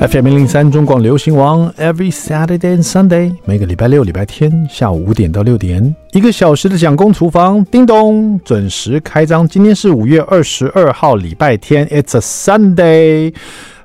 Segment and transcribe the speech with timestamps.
[0.00, 9.46] FM 零零三中广流行王，Every Saturday and Sunday，每个礼拜六、礼拜天下午五点到六点，一个小时的蒋公厨房，叮咚，准时开张。
[9.48, 13.34] 今天是五月二十二号，礼拜天，It's a Sunday，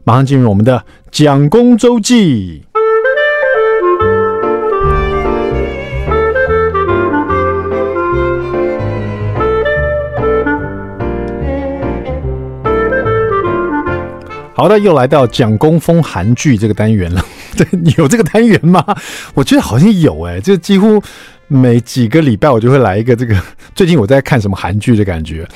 [0.03, 2.61] 马上进入我们的蒋公周记。
[14.55, 17.25] 好的，又来到蒋公封韩剧这个单元了。
[17.57, 18.85] 对，有这个单元吗？
[19.33, 21.01] 我觉得好像有诶、欸，就几乎
[21.47, 23.35] 每几个礼拜我就会来一个这个。
[23.73, 25.47] 最近我在看什么韩剧的感觉？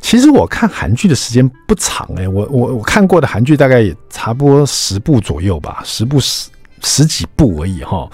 [0.00, 6.48] 其实我看韩剧的时间不长诶、我我我看过的韩剧大概也差不多十部左右吧，十部十
[6.82, 8.08] 十几部而已哈。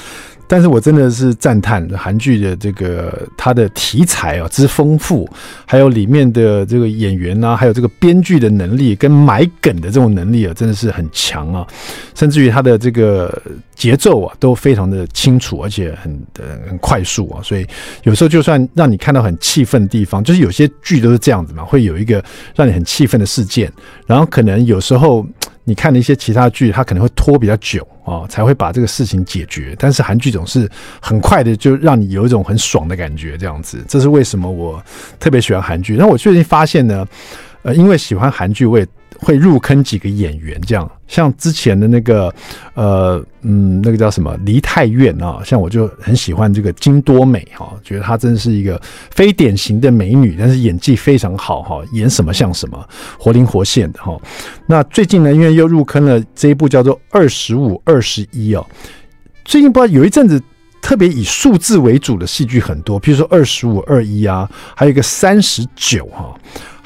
[0.49, 5.29] 但是我真的是赞叹韩剧的这个它的题材啊之丰富，
[5.65, 11.67] 还有里面的这个演员啊，还有这个编剧的能力跟埋梗的这种能力啊，真的是很强啊！
[12.15, 13.43] 甚至于它的这个
[13.75, 16.27] 节奏啊都非常的清楚，而且很
[16.69, 17.43] 很快速啊。
[17.43, 17.67] 所以
[18.05, 23.73] 有时候就算让你看到很气愤的地方，就是有些剧都是这样子嘛，会有一个让你很气愤的事件，
[24.07, 25.27] 然后可能有时候。
[25.69, 29.75] 你看了一些其他剧，它可能会拖比较久啊，才会把这个事情解决。
[29.79, 33.85] 但是韩剧总是很快的，就让你有一种很爽的感觉，这样子。
[33.89, 34.81] 这是为什么我
[35.19, 35.97] 特别喜欢韩剧。
[35.97, 37.05] 那我最近发现呢，
[37.63, 38.87] 呃，因为喜欢韩剧，我也。
[39.19, 42.33] 会入坑几个演员，这样像之前的那个，
[42.75, 54.21] 呃，嗯，那个叫什么梨泰院啊，像我就很喜欢这个金多美哈，觉得她真是一个非典型的美女，但是演技非常好哈，演什么像什么，活灵活现的哈。
[54.67, 58.67] 那最近呢，因为又入坑了这一部叫做《二十五二十一》哦，
[59.45, 60.43] 最近不知道有一阵子
[60.83, 66.35] 特别以数字为主的戏剧很多，比如说《二十五二一》啊，还有一个三十九哈。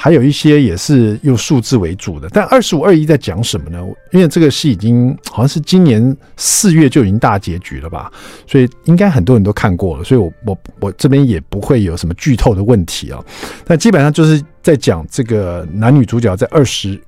[0.03, 3.85] 还有一些也是用数字为主的，但二十五二一在讲什么呢？
[4.13, 8.11] 因为这个戏已经好像是今年四月就已经大结局了吧，
[8.47, 13.23] 所以应该很多人都看过了，所以我我我这边也不会有什么剧透的问题啊。
[13.67, 16.99] 但基本上就是在讲这个男女主角在二十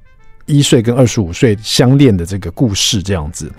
[0.44, 3.50] 一岁跟二十五岁相恋的这个故事这样子。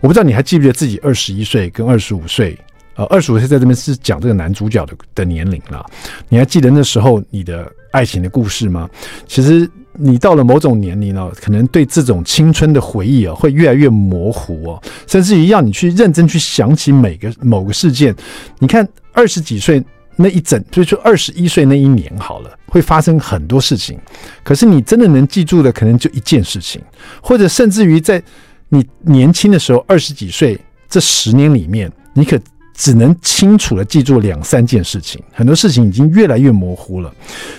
[0.00, 2.56] 我不知道你还记不记得自己二十一岁跟二十五岁？
[2.94, 5.84] 呃，二十五岁在这边是讲这个男主角的的年龄了。
[6.30, 7.70] 你还记得那时候你的？
[7.90, 8.88] 爱情的故事吗？
[9.26, 18.14] 其实你到了某种年龄呢，可能对这种青春的回忆啊，会越来越模糊哦，甚至于要你去认真去想起每个某个事件。
[18.58, 19.82] 你看二十几岁
[20.16, 23.98] 那一整，就是二十一岁那一年好了，会发生很多事情。
[24.44, 26.80] 可是你真的能记住的，可能就一件事情，
[27.20, 28.22] 或者甚至于在
[28.68, 32.38] 你年轻的时候，二十几岁这十年里面，你可。
[32.78, 37.12] 只能清楚地记住两三件事情，很多事情已经越来越模糊了。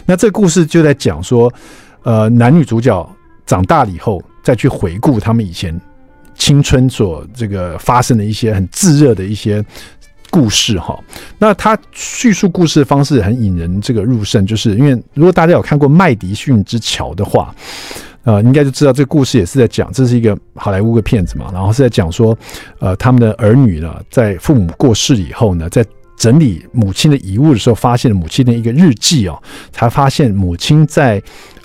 [0.05, 1.53] 那这个故事就在讲说，
[2.03, 3.07] 呃，男女主角
[3.45, 5.77] 长大了以后，再去回顾他们以前
[6.35, 9.63] 青春所这个发生的一些很炙热的一些
[10.29, 10.97] 故事哈。
[11.37, 17.53] 那他叙述故事的方式很引人这个入胜，就是因为如果大家有看过《麦迪逊之桥》的话。
[18.29, 22.37] 呃，应该就知道这个故事也是在讲，这是一个好莱坞的片子嘛，然后是在讲说，
[22.77, 25.83] 呃，他们的儿女呢，在父母过世以后呢，在
[26.15, 29.41] 整理母亲的遗物的时候，发现了母亲的一个日记哦，
[29.71, 31.19] 才发现母亲在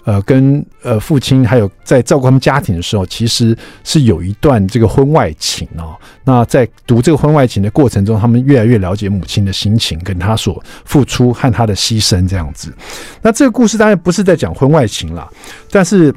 [0.05, 5.95] 呃跟呃父亲还有在照顾他们家庭的时候，其实是有一段这个婚外情哦。
[6.25, 12.73] 那在读这个婚外情的过程中，他们越来越了解母亲的心情，跟她所付出和她的牺牲这样子。
[13.21, 15.29] 那这个故事当然不是在讲婚外情啦，
[15.71, 16.15] 但是。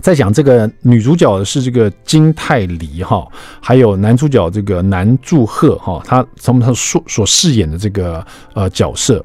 [0.00, 3.26] 在讲这个女主角的是这个金泰梨哈，
[3.60, 9.24] 还有男主角这个南柱赫哈，他从他所所饰演的这个呃角色。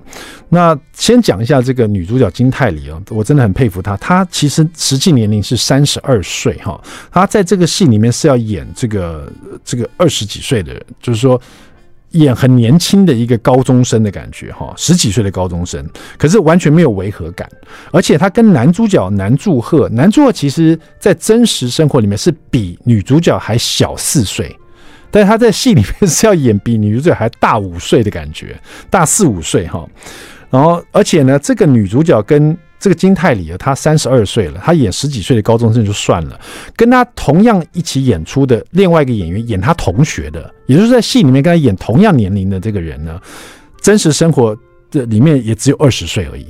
[0.50, 3.96] 那先讲一下这个女主角金泰梨啊，我真的很佩服她。
[3.98, 6.80] 她其实实际年龄是三十二岁哈，
[7.12, 9.32] 她在这个戏里面是要演这个
[9.64, 11.40] 这个二十几岁的人，就是说。
[12.14, 15.88] 演很年轻的一个高中生的感觉，哈，十几岁的高中生，
[16.18, 17.50] 可是完全没有违和感，
[17.92, 24.56] 而且他跟男主角南柱赫，南柱赫其实在真实生活里面是比女主角还小四岁，
[25.12, 28.60] 但是他在戏里面是要演比女主角还大五岁的感觉，
[28.90, 29.88] 大四五岁哈，
[30.50, 36.38] 然后而且呢，这个女主角跟这个金泰梨啊，他三十二岁了，他演十几岁的高中生就算了，
[36.76, 43.18] 跟他同样一起演出的另外一个演员演他同学的，也就是在戏里面跟他演同样年龄的这个人呢，
[43.80, 44.54] 真实生活
[44.92, 46.46] 的里面也只有二十岁而已，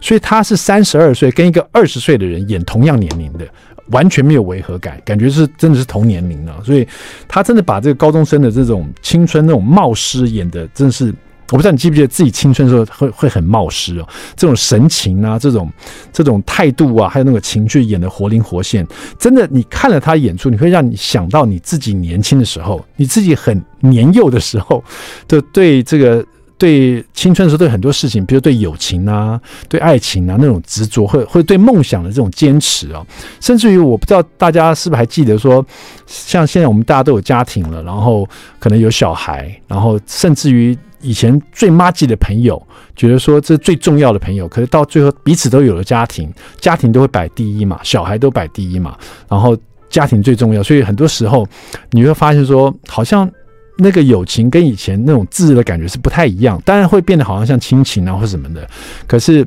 [0.00, 3.46] 所以他是三十二岁跟一个二十岁的人演同样年龄的，
[3.90, 6.84] 完全没有违和感，感觉是真的是同年龄了，所以
[7.28, 11.14] 他真的把这个高中生的这种青春那种冒失演的真的是
[11.50, 15.70] 我不知道你记不记得自己青春的时候会会很冒失哦，这种神情啊，这种
[16.12, 18.86] 这种态度啊，还有那个情绪演得活灵活现，
[19.18, 24.82] 真的，你看了他演出，你会让你想到你自己年轻的时候，你自己很年幼的时候，
[25.28, 26.24] 就对这个。
[26.58, 29.38] 对青春的时候，对很多事情，比如对友情啊，
[29.68, 33.04] 对爱情啊那种执着，或或者对梦想的这种坚持啊，
[33.40, 35.64] 甚至于我不知道大家是不是还记得说，
[36.06, 38.26] 像现在我们大家都有家庭了，然后
[38.58, 42.60] 可能有小孩，然后甚至于以前最麻吉的朋友，
[42.94, 48.96] 觉得说这最重要的朋友，可是到最后彼此都有了家庭，家庭都会摆第一嘛，小孩都摆第一嘛，
[49.28, 49.54] 然后
[49.90, 51.46] 家庭最重要，所以很多时候
[51.90, 53.30] 你会发现说，好像。
[53.78, 58.66] 那个友情跟以前那种炙热的感觉是不太一样，当然会变得好像像亲情啊或什么的，
[59.06, 59.46] 可是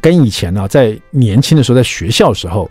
[0.00, 2.70] 跟以前呢、在年轻的时候，在学校的时候，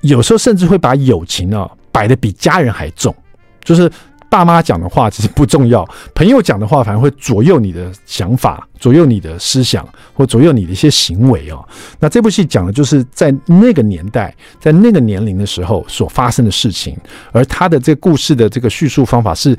[0.00, 3.14] 有时候甚至会把友情啊摆得比家人还重，
[3.62, 3.90] 就是
[4.30, 11.62] 爸妈讲的话其实不重要，朋友讲的话反而会左右你的想法，左右你的思想，或左右你的一些行为哦。
[12.00, 16.96] 那这部戏讲的就是在那个年代，在那个年龄的时候所发生的事情，
[17.32, 19.54] 而他的这个故事的这个叙述方法是。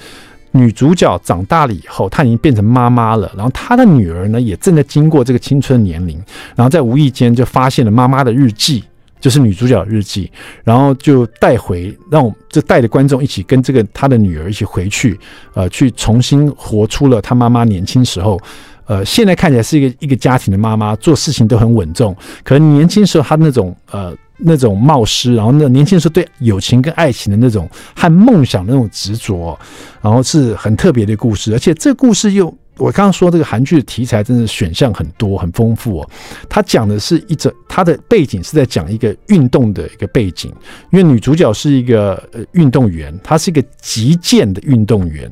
[0.58, 3.32] 女主角长大了以后，她已经变成妈妈了。
[3.36, 6.18] 然后她的女儿呢，也正在经过这个青春年龄，
[6.56, 8.84] 然后在无意间就发现了妈妈的日记，
[9.20, 10.32] 就是女主角的日记。
[10.64, 15.20] 然后就带回，让我就带着观众一起跟这个她的女儿一起回去，
[15.54, 18.40] 呃，去重新活出了她妈妈年轻时候。
[18.86, 22.16] 呃，现在看起来是一个一个家庭的妈妈，做事情都很稳重。
[22.44, 24.16] 可能年轻时候她那种呃。
[24.38, 29.58] 那种冒失，然后那年轻的时候对友情跟爱情的那种和梦想的那种执着，
[30.02, 31.52] 然后是很特别的故事。
[31.54, 32.46] 而且这故事又，
[32.78, 36.10] 我刚刚说这个韩剧的题材真的选项很多，很丰富哦。
[36.48, 40.54] 它讲的是一整，它的背景是在讲一个运动的一个背景，
[40.92, 45.30] 因为女主角是一个呃运动员，她是一个击剑的运动员。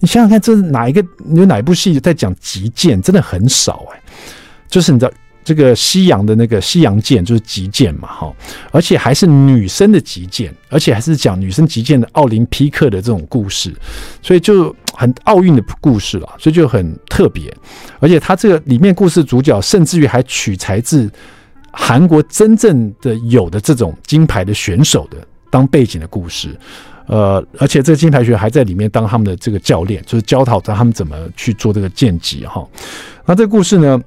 [0.00, 1.02] 你想想看，这是哪一个
[1.34, 3.00] 有哪一部戏在讲击剑？
[3.00, 4.02] 真的很少哎，
[4.68, 5.10] 就是你知道。
[5.44, 8.34] 这个西洋的那个西洋剑就是击剑嘛，哈，
[8.72, 13.72] 而且还是女生的击剑，而且还是讲女生击剑的奥林匹克的这种故事，
[14.22, 17.54] 所以就很奥运的故事了，所以就很特别。
[18.00, 21.10] 而且它这个里面故事主角甚至于还取材自
[21.70, 25.18] 韩国真正的有的这种金牌的选手的
[25.50, 26.56] 当背景的故事，
[27.06, 32.66] 呃，而且这个金牌选手还在里面当他们的这个教练，就是教导他们怎么去做这个剑击哈。
[33.26, 34.00] 那这个故事呢，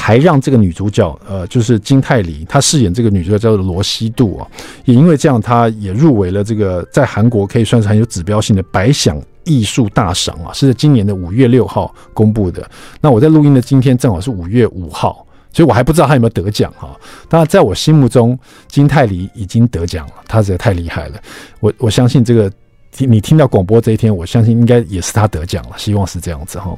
[0.00, 4.46] 还让这个女主角，呃，就是金泰梨，她饰演这个女主角叫做罗希度啊，
[4.86, 12.66] 也因为这样，她也入围了这个在韩国可以算是很有指标性的百想艺术大赏啊，是在今年的五月六号公布的。
[13.02, 16.96] 那我在录音的今天正好是五月五号，所以我还不知道她有没有得奖哈。
[17.28, 21.20] 当然，在我心目中，金泰梨已经得奖了，她实在太厉害了。
[21.60, 22.50] 我我相信这个
[22.96, 26.74] 你听到广播这一天，我相信应该也是她得奖了，希望是这样子哈。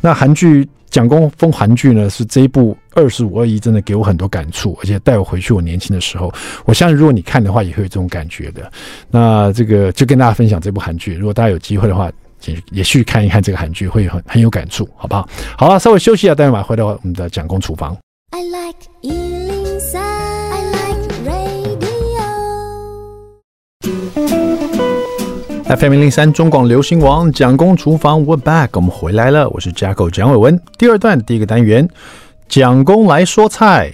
[0.00, 0.66] 那韩剧。
[0.90, 6.32] 蒋公风韩剧呢，是这一部二十五二一，真的给我很多感触，而且带我回去我年轻的时候。
[6.64, 8.70] 我相信如果你看的话，也会有这种感觉的。
[9.10, 12.10] 那这个就跟大家分享这部韩剧，如果大家有机会的话，
[12.46, 15.28] 也也去看一看这个韩剧，会很很有感触，好不好？
[15.56, 17.96] 好了，稍微休息一下，待会儿回到我们的蒋公厨房。
[18.30, 19.39] I like
[25.70, 29.48] FM 零零三中广流行王蒋公厨房，We're back，我们回来了。
[29.50, 30.60] 我是 jack 蒋伟文。
[30.76, 31.88] 第二段第一个单元，
[32.48, 33.92] 蒋公来说菜。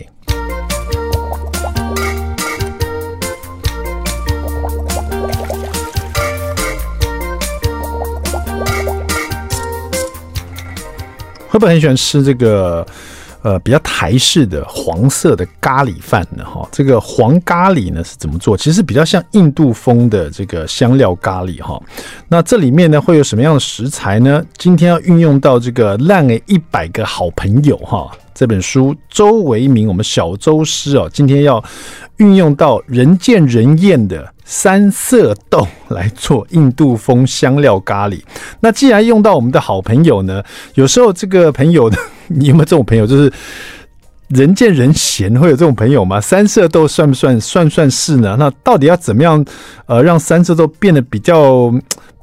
[11.48, 12.86] 会不会很喜欢吃这个？
[13.46, 18.56] 呃，比较台式的黄色的咖喱饭呢，哈，这个黄咖喱呢是怎么做？
[18.56, 21.80] 其实比较像印度风的这个香料咖喱，哈。
[22.26, 24.44] 那这里面呢会有什么样的食材呢？
[24.58, 31.62] 今天要运用到这个《烂诶一百个好朋友》哈这本书，周为明，我们小周师哦，今天要
[32.18, 38.20] 运用到人见人厌的三色豆来做印度风香料咖喱。
[38.60, 40.42] 那既然用到我们的好朋友呢，
[40.74, 41.96] 有时候这个朋友的。
[42.28, 43.06] 你有没有这种朋友？
[43.06, 43.32] 就是
[44.30, 46.20] 人见人嫌，会有这种朋友吗？
[46.20, 47.40] 三色豆算不算？
[47.40, 48.34] 算算是呢？
[48.36, 49.44] 那到底要怎么样？
[49.86, 51.72] 呃，让三色豆变得比较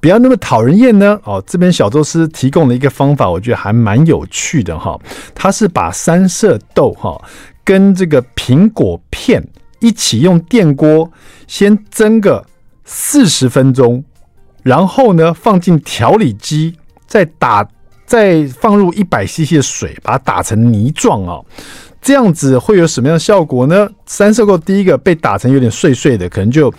[0.01, 1.17] 不要那么讨人厌呢？
[1.23, 4.99] 哦，这边小周师提供了一个方法，我觉得还蛮有趣的哈。
[5.33, 7.17] 他是把三色豆哈
[7.63, 9.41] 跟这个苹果片
[9.83, 11.11] 一起用电锅
[11.45, 12.43] 先蒸个
[12.85, 14.03] 四十分钟，
[14.63, 16.75] 然后呢放进调理机
[17.05, 17.67] 再打。
[18.05, 21.43] 再放入一百 CC 的水，把它打成泥状哦，
[21.99, 23.89] 这样子会有什么样的效果呢？
[24.05, 26.71] 三色豆第一个被打成有点碎碎的，可能就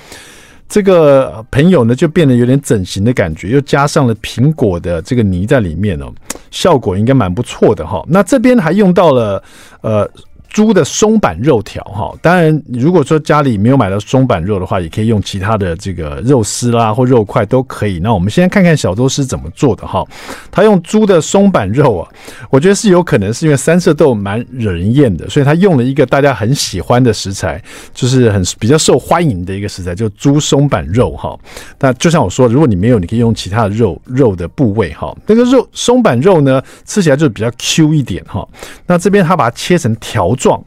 [0.69, 6.13] 这个朋友呢就变得有点整形的感觉，又加上了苹果的这个泥在里面哦，
[6.53, 8.05] 效果应该蛮不错的哈。
[8.07, 9.43] 那这边还用到了
[9.81, 10.09] 呃。
[10.55, 17.99] 猪的松板肉条哈，当然如果说家里没有买到松板肉的话，也可以用其他的这个肉丝啦或肉块都可以。
[17.99, 20.07] 那我们先看看小周是怎么做的哈。
[20.53, 22.09] 他用猪的松板肉啊，
[22.51, 27.61] 我觉得是有可能是因为三色豆蛮惹人厌的，所以他用了一个大家很喜欢的食材，
[27.93, 31.37] 就是很比较受欢迎的一个食材，就猪松板肉哈。
[31.81, 35.13] 那就像我说，如果你没有，你可以用其他的肉肉的部位哈。
[35.27, 38.47] 那个肉松板肉呢，吃起来就比较 Q 一点哈。
[38.87, 40.63] 那这边他把它切成条状，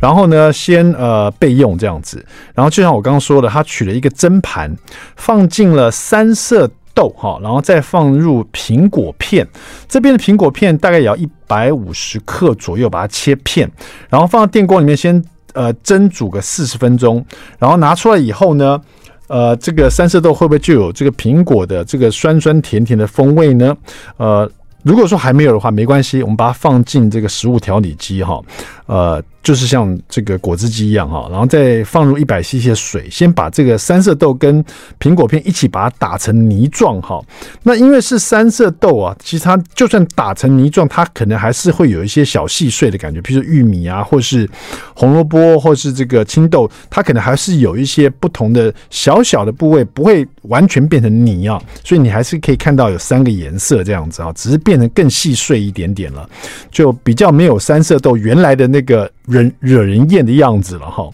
[0.00, 2.24] 然后呢，先呃备用这样子。
[2.52, 4.76] 然后就像我刚刚说的，他取了一个蒸盘，
[5.14, 9.46] 放进了三色豆哈，然后再放入苹果片。
[9.86, 13.70] 这边的苹果片大概也要一百五十克左右，把它切片，
[14.08, 15.22] 然后放到电锅里面先
[15.52, 17.24] 呃蒸煮个四十分钟。
[17.60, 18.80] 然后拿出来以后呢，
[19.28, 23.76] 呃，这个三色豆会不会就有这个苹果的这个酸酸甜甜的风味呢？
[24.16, 24.50] 呃。
[24.82, 28.40] 如果说还没有的话，没关系，我们把它放进这个食物调理机哈，
[28.86, 29.22] 呃。
[29.42, 34.62] 就是像这个果汁机一样哈，然后再放入一百 CC 的水，先把这个三色豆跟
[35.00, 37.18] 苹果片一起把它打成泥状哈。
[37.62, 44.46] 那因为是三色豆啊，其实它就算打成泥状，它可能还是会有一些小细碎的感觉，比如玉米啊，或是
[44.94, 51.58] 红萝卜，或是这个青豆，它可能还是有一些不同的小小的部位，不会完全变成泥啊。
[51.82, 56.28] 所以你还是可以看到有三个颜色这样子啊，只是变成更细碎一点点了，
[56.70, 59.10] 就比较没有三色豆原来的那个。
[59.30, 61.08] 人惹人厌的样子了哈，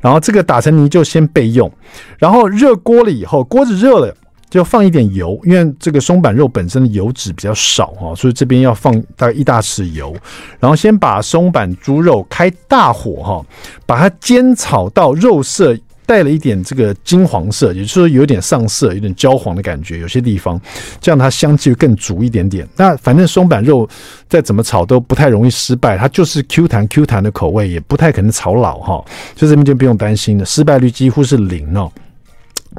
[0.00, 1.70] 然后这个打成泥就先备用，
[2.18, 4.14] 然后热锅了以后，锅子热了
[4.50, 10.14] 就放一点油，因为这个松板肉本身的油脂比较少哈，所以这边要放大概一大匙油，
[10.60, 13.46] 然后先把松板猪肉开大火哈，
[13.86, 15.74] 把它煎炒到肉色。
[16.04, 20.60] 带了一点这个金黄色，也就是说有点上色，有点焦黄的感觉，有些地方
[21.00, 22.68] 这样它香气更足一点点。
[22.76, 23.88] 那反正松板肉
[24.28, 29.04] 再怎么炒都不太容易失败，它就是 Q 弹 Q 弹的口味，也不太可能炒老哈。
[29.34, 31.90] 就这边就不用担心了，失败率几乎是零哦。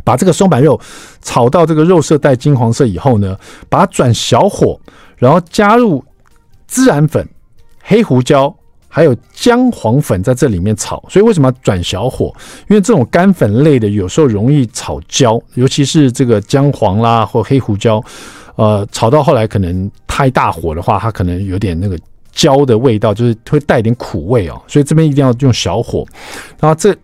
[0.03, 0.79] 把这个松板肉
[1.21, 3.37] 炒到这个肉色带金黄色以后呢，
[3.69, 4.79] 把它转小火，
[5.17, 6.03] 然后加入
[6.69, 7.27] 孜然粉、
[7.81, 8.53] 黑胡椒。
[8.95, 12.31] 还有姜黄粉在这里面炒，所以为什么要转小火？
[12.69, 17.99] 因为这种干粉类的有时候容易炒焦，尤其是这个姜黄啦或黑胡椒，
[18.55, 21.97] 呃，炒到后来可能太大火的话，它可能有点那个
[22.31, 24.61] 焦的味道，就是会带点苦味哦。
[24.67, 26.05] 所以这边一定要用小火，
[26.59, 26.95] 然后这。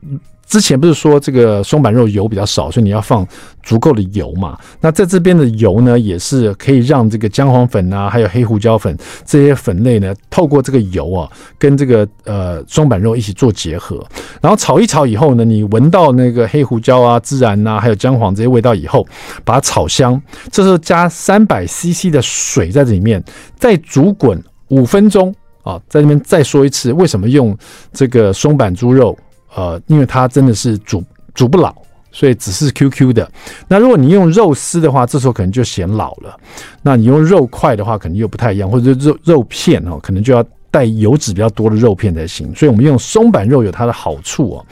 [0.50, 3.26] 之前不是说这个松板肉油比较少，所以你要放
[3.62, 4.58] 足够的油嘛？
[4.82, 11.30] 那在这边的油呢，也是可以让这个姜黄粉啊，还有黑胡椒粉这些粉类呢，透过这个油啊，
[11.60, 14.04] 跟这个呃松板肉一起做结合，
[14.42, 19.08] 然后炒一炒以后呢，你闻到那个黑胡椒啊、孜然啊，还有姜黄这些味道以后，
[19.46, 20.20] 把它炒香。
[20.52, 23.24] 这时候加三百 CC 的水在这里面，
[23.56, 25.80] 再煮滚五分钟啊。
[25.88, 27.56] 在这边再说一次，为什么用
[27.94, 29.16] 这个松板猪肉？
[29.56, 31.04] 呃，因为它真的是煮
[31.34, 31.74] 煮不老，
[32.12, 33.30] 所以只是 QQ 的。
[33.68, 36.38] 那如果你用肉丝的话，这时候可能就显老了。
[36.82, 40.46] 那你用肉块的话，可能又不太一样，或者肉肉片哦，可能就要。
[40.72, 44.66] 带油脂比较多的肉片才行，所以我们用松板肉有它的好处哦。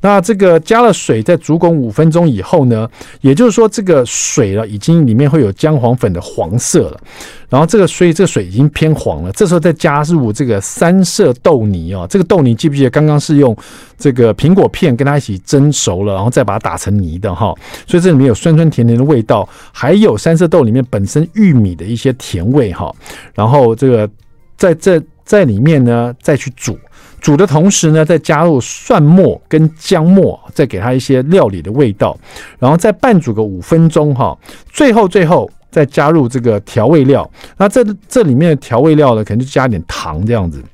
[0.00, 2.88] 那这个加了水，在煮滚五分钟以后呢，
[3.20, 7.00] 也就是说这个水了已经里面会有姜黄粉的黄色了，
[7.48, 13.56] 然后这个所以这个水已经偏黄了，这时候再加入这个三色豆泥哦，这个豆泥记不记得刚刚是用
[13.98, 17.52] 这个苹果片跟它一起蒸熟了，然后再把它打成泥的哈，
[17.86, 22.94] 所以这里面有酸酸甜甜的味道，还有三色豆里面本身玉米的一些甜味哈，
[23.34, 24.08] 然后这个
[24.56, 25.02] 在这。
[25.28, 26.78] 在里面呢，再去煮，
[27.20, 32.18] 煮的同时呢，再加入蒜末跟姜末，再给它一些料理的味道，
[32.58, 34.34] 然后再拌煮个五分钟哈。
[34.72, 40.64] 最后最后再加入这个调味料，那这这里面的调味料呢，可能就加一点糖这样子，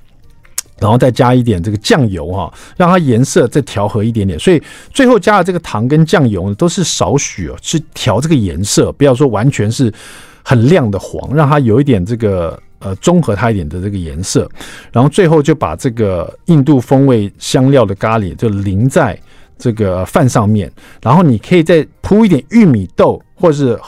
[0.78, 4.38] 然后再加一点这个酱油哈，让它颜色再调和一点点。
[4.38, 9.92] 所以最后加的这个糖跟酱油呢，都是少许哦，去调这个颜色，不要说完全是
[10.44, 12.56] 很亮的黄，让它有一点这个。
[12.80, 14.46] 呃，中和它一点的这个颜色，
[14.92, 19.18] 然后最后就把这个印度风味香料的咖喱就淋在
[19.56, 20.70] 这个饭上面，
[21.00, 23.80] 然后你可以再铺一点玉米豆或者是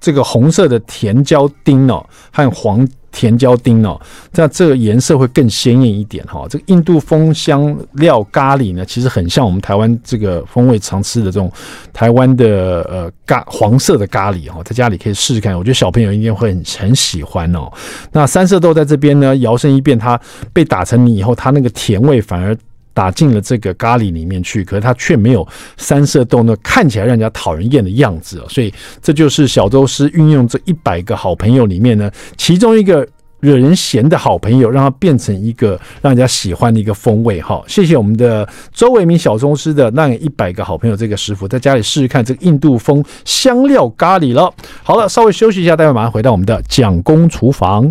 [0.00, 2.02] 这个红色的甜椒丁哦，
[2.32, 2.88] 和黄。
[3.12, 4.00] 甜椒丁哦，
[4.32, 6.46] 这样这个颜色会更鲜艳一点哈。
[6.48, 11.50] 这个印度风香料咖喱呢，其实很像我们台湾这个风味常吃的这种
[11.92, 17.70] 台湾的呃咖黄色的咖喱哦，在家里可以试试看，我觉得小朋友一定会很很喜欢哦。
[18.12, 20.20] 那三色豆在这边呢，摇身一变，它
[20.52, 22.56] 被打成泥以后，它那个甜味反而
[22.92, 33.06] 打进了这个咖喱里面去，可是它却没有三色豆那看起来让人家讨人厌的样子哦，所以这就是小周师运用这一百个好朋友里面呢，其中一个
[33.40, 37.40] 惹人嫌的好朋友，让它变成一个让人家喜欢的一个风味。
[37.40, 44.52] 哈，谢谢我们的周维民小宗师的那一百个好朋友这个师傅，在家里试试看这个印度风香料咖喱了。
[44.82, 47.90] 好了，稍微休息一下，待会马上回到我们的蒋公厨房。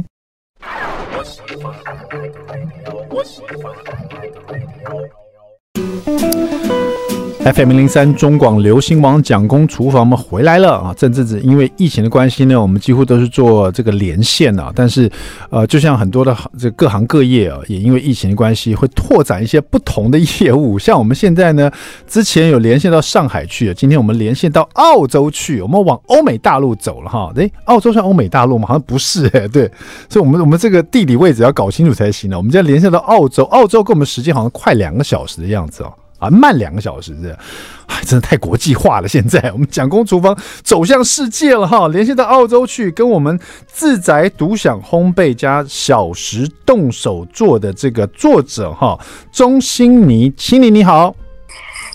[3.09, 3.73] 我喜欢
[7.41, 10.93] FM 零零三中广流行网蒋公厨房，我们回来了啊！
[10.95, 14.71] 这阵子因为疫情的关系呢，我们几乎都是做这个连线啊。
[14.75, 15.09] 但是，
[15.49, 20.77] 呃，就像很多的这各行各业啊，也因为疫情的关系，会拓展一些不同的业务。
[20.77, 21.71] 像我们现在呢，
[22.07, 27.31] 之前有连线到上海去，今天我们连线到澳洲去，我们往欧美大陆走了哈。
[27.35, 28.67] 诶，澳洲算欧美大陆吗？
[28.67, 29.63] 好像不是哎， 对，
[30.07, 32.37] 所以我们我们这个地理位置要搞清楚才行呢。
[32.37, 35.87] 我们现在连线到澳洲，澳洲跟我们时间好像快两个小时的样子哦。
[35.87, 35.93] 啊，
[36.27, 37.37] 慢两个小时是，
[37.85, 39.07] 哎，真的太国际化了。
[39.07, 48.97] 现在我们蒋公厨房走向世界了哈，连线到澳洲去，跟我们自宅独享烘焙加小时动手做的这个作者哈，
[49.31, 51.15] 钟欣妮，欣妮你好，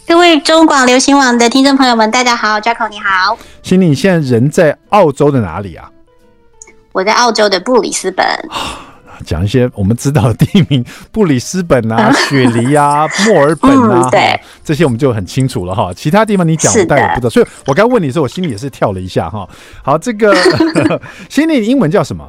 [0.07, 5.91] 各位中广流行网的听众朋友们，大家好，Jacko 你好，欣妮，你现在人在澳洲的哪里啊？
[6.93, 8.25] 我在澳洲的布里斯本。
[9.25, 15.93] 讲一些我们知道的地名，布里斯本啊、 雪梨啊、墨尔本啊，嗯、对，这些我们就很清楚了哈。
[15.95, 19.49] 其他地方你讲我大概不知道，所以我刚问你的时候，我心里也是跳了一下哈。
[19.83, 20.35] 好，这个
[21.29, 22.29] 欣 妮，你英文叫什么？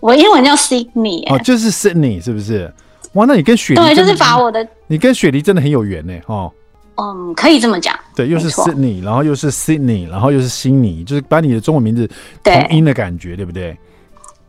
[0.00, 2.72] 我英文叫 Sydney 哦，就是 Sydney 是不是？
[3.12, 6.52] 哇，那你跟雪梨对，就是把我的，你跟雪梨真的很有缘呢哦。
[6.96, 7.94] 嗯，可以这么讲。
[8.14, 12.08] 对，又是 Sydney，然后又是 Sydney，然后又是悉尼，就是把你的中文名字
[12.42, 13.76] 同音的感觉，对，对不对？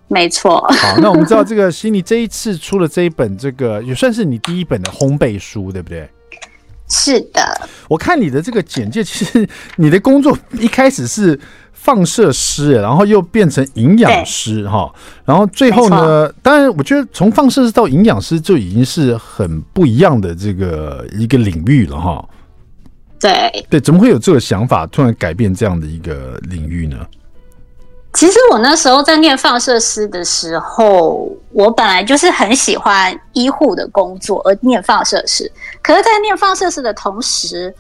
[0.10, 6.10] 没错，好，那我们知道这个悉尼这一次出了这一本，这个也算是你第一本的烘焙书，对不对？
[6.90, 7.42] 是的，
[7.90, 9.46] 我看你的这个简介，其实
[9.76, 11.38] 你的工作一开始是
[11.74, 14.90] 放射师，然后又变成营养师哈，
[15.26, 22.26] 然后最后呢，当然我觉得从放射师到营养师就已经是很不一样的这个一个领域了哈。
[23.20, 27.06] 对对，怎么会有这个想法，突然改变这样的一个领域呢？
[28.18, 35.52] 其实我那时候在念放射师的时候，我本来就是很喜欢医护的工作而念放射师。
[35.84, 37.72] 可是，在念放射师的同时，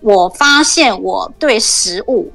[0.00, 2.28] 我发现我对食物、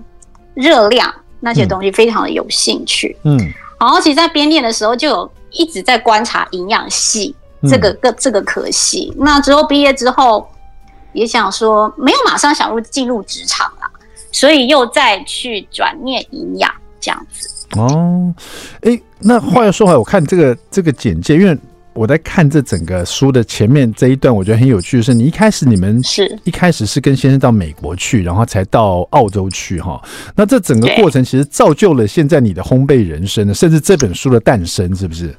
[0.53, 3.17] 热量那些东西非常的有兴趣。
[3.23, 3.37] 嗯，
[3.77, 7.35] 然后其实，在边念的时候，就有一直在观察营养系
[7.69, 9.13] 这个个这个科系。
[9.17, 10.47] 那之后毕业之后，
[11.11, 13.91] 也想说没有马上想入进入职场啦，
[14.31, 16.71] 所以又再去转念营养。
[16.99, 18.33] 这样子哦，
[18.81, 21.55] 哎、欸，那话又说回来，我看这个这个简介，因为
[21.93, 30.01] 我在看这整个书的前面这一段，我觉得很有趣的是，你一开始你们是一开始是跟先生到美国去，然后才到澳洲去哈。
[30.35, 35.35] 那这整个过程其实造就了现在你的烘焙人生的，甚至这本书的诞生，是不是？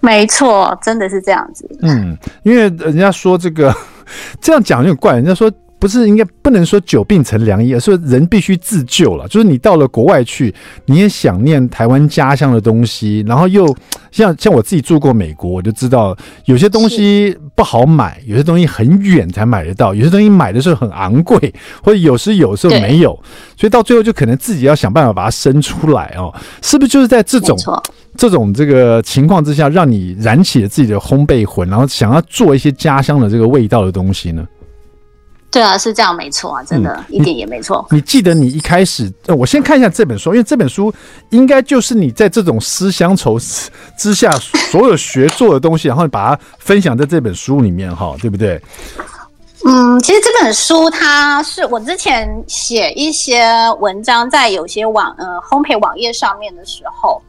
[0.00, 1.66] 没错，真的是这样子。
[1.80, 3.74] 嗯，因为人家说这个
[4.40, 5.50] 这样讲有点怪，人家说。
[5.82, 9.26] 不是应该不能说久病成良医，而是说人必须自救了。
[9.26, 10.54] 就是你到了国外去，
[10.86, 13.66] 你也想念台湾家乡的东西，然后又
[14.12, 23.20] 像像我自己住过美国，我就知道有些东西不好买，有些东西很远才买得到，有些东西买的时候很昂贵，或者有时有时候没有，
[23.56, 26.32] 所以到最后就可能自己要想办法把它生出来哦。
[26.62, 27.58] 是不是就是在这种
[28.16, 34.46] 这种这个情况之下，让你燃起了自己的烘焙魂，然后想要做一些家乡的这个味道的东西呢？
[35.52, 37.86] 对啊，是这样，没错啊，真的，嗯、一点也没错。
[37.90, 40.92] 你记得你一开始，我先看一下这本书，因为这本书
[41.28, 43.38] 应该就是你在这种思乡愁
[43.98, 44.30] 之下
[44.70, 48.58] 所有学做的东西，然后把它分享在这本书里面，哈，对不对？
[49.64, 53.46] 嗯，其实这本书它是我之前写一些
[53.78, 57.22] 文章在有些网呃烘焙网页上面的时候，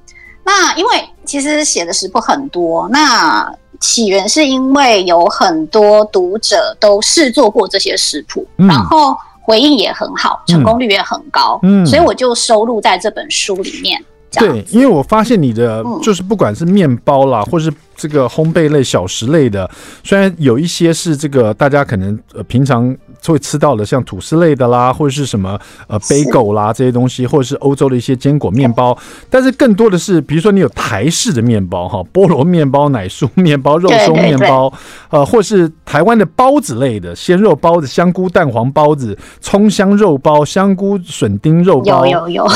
[0.44, 0.92] 那因为
[1.26, 3.54] 其实写的食谱很多，那。
[3.80, 14.02] 起源是因为有很多读者都试做过这些食谱，嗯、然后回应也很好，成功率也很高，嗯，所以我就收录在这本书里面。
[14.32, 19.70] 对，因为我发现你的就是不管是面包啦，嗯、或是这个烘焙类、小食类的，
[20.02, 22.96] 虽然有一些是这个大家可能呃平常
[23.32, 25.58] 会吃到的，像吐司类的啦，或者是什么
[25.88, 28.98] 呃，bagel 啦这些东西，或者是欧洲的一些坚果面包。
[29.30, 34.74] 但是更多的是，比如说你有台式的面包哈，菠萝面包、奶酥面包、肉松面包，
[35.10, 42.48] 呃，或是台湾的包子类的，鲜肉包子、香菇蛋黄包子、葱香肉包、香菇笋丁肉包，有有有。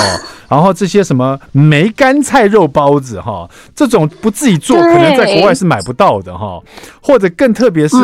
[0.49, 6.57] 然后这些什么梅干菜肉包子哈，这种不自己做，可能在国外是买不到的哈。
[7.01, 7.97] 或者更特别是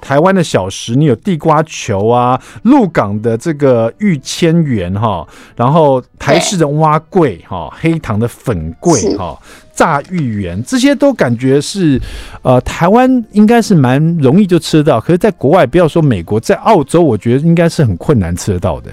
[0.00, 9.38] 台湾的小食，你有地瓜球啊，鹿港的这个玉千元哈，然后台式的蛙柜哈，黑糖的粉柜哈，
[9.74, 12.00] 炸芋圆，这些都感觉是
[12.42, 18.90] 呃台湾应该是蛮容易就吃到，可是在国外不要说美国，在澳洲我觉得应该是很困难吃得到的。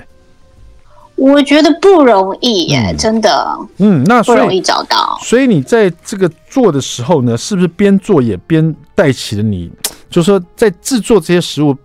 [1.18, 3.58] 我觉得不容易耶，嗯、真的。
[3.78, 5.16] 嗯，那不容易找到。
[5.22, 9.72] 所以你在这个做的时候呢，是不是边做也边带起了你？
[10.10, 11.78] 就是说，在制作这些食物，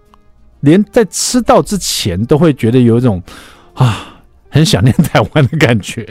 [0.67, 3.23] 连在吃到之前都会觉得有一种
[3.73, 6.07] 啊，很想念台湾的感觉。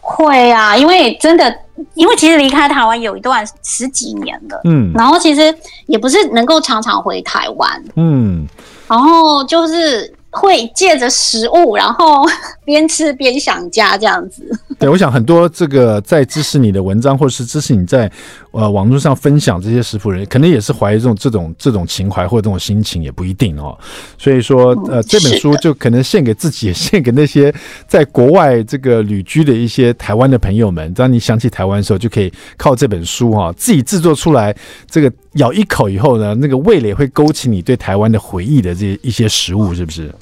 [0.00, 1.54] 会啊，因为真的，
[1.94, 5.54] 因为其实离开台湾有一段十几年了，嗯，然后其实
[5.86, 8.46] 也不是能够常常回台湾，嗯，
[8.86, 10.14] 然后就是。
[10.30, 12.22] 会借着食物，然后
[12.62, 14.46] 边吃边想家这样子。
[14.78, 18.10] 对，我想很多这个在支持你的文章，或者是支持你在
[18.52, 23.76] 呃网络上分享这些食谱人，可能也是怀疑这种这种这种情怀或者这种心情，也不一定哦。
[24.16, 27.52] 所以说，呃，这本书就可能献给自己，也献给那些
[27.88, 30.94] 在国外这个旅居的一些台湾的朋友们。
[30.94, 34.54] 当你想起台湾的时候，就可以靠这本书哈，自己制作出来，
[34.88, 40.14] 这个咬一口以后呢，那个味蕾会勾起你对台湾的回忆的这一些食物，是不是？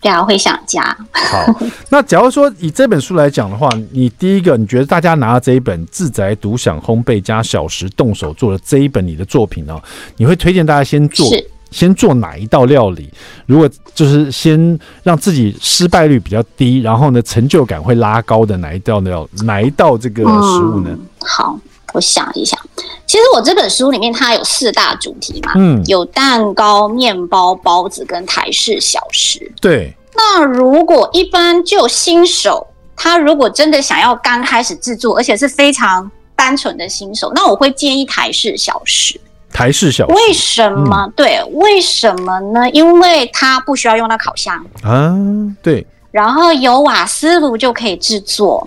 [0.00, 0.82] 对啊，会想家。
[1.12, 9.76] 好，那假如说以这本书来讲的话，你第一个，你觉得大家拿到这一本自宅独享烘焙加小食动手做的这一本你的作品呢，
[10.16, 11.26] 你会推荐大家先做
[11.70, 13.12] 先做哪一道料理？
[13.46, 20.90] 如果就是先让自己失败率比较低，然后呢成就感会拉高的哪一道料哪一道这个食物呢？
[20.92, 21.58] 嗯，好。
[21.94, 22.58] 我想一想，
[23.06, 29.50] 其实我这本书里面它有四大主题嘛，嗯，有蛋糕、面包、包子跟台式小食。
[29.60, 29.94] 对。
[30.14, 39.20] 那如果一般就新手，他如果真的想要刚开始制作，而且是非常单纯的新手，那我会建议台式小食。
[39.52, 40.14] 台式小食。
[40.14, 41.04] 为什么？
[41.06, 42.68] 嗯、对，为什么呢？
[42.70, 45.14] 因为它不需要用到烤箱啊，
[45.62, 45.86] 对。
[46.10, 48.66] 然后有瓦斯炉就可以制作。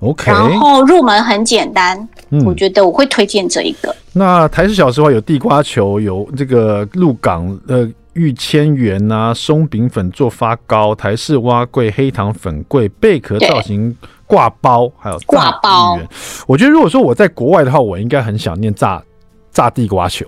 [0.00, 1.96] OK，然后入门很简单，
[2.30, 3.94] 嗯，我觉得我会推荐这一个。
[4.12, 15.98] 那台式小吃的话，有地瓜球，有这个鹿港呃玉千元啊，松饼粉做发糕，台式蛙桂，黑糖粉桂，贝壳造型挂包，还有挂包。
[16.46, 19.02] 我觉得如果说我在国外的话，我应该很想念炸
[19.50, 20.26] 炸地瓜球。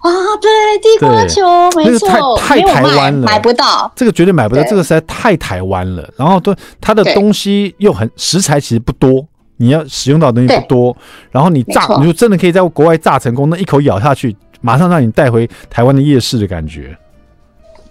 [0.00, 0.48] 啊，对，
[0.80, 1.42] 地瓜球
[1.76, 6.08] 没错，太太台湾了，买不到，这个绝对买不到，这个实在太台湾了。
[6.16, 10.96] 然后，对它的东西又很食材其实不多，你要使用到的东西不多。
[11.32, 16.96] 然后你炸，你就真的可以在国外炸成功，那一口咬下去，马上让你带回台湾的夜市的感觉。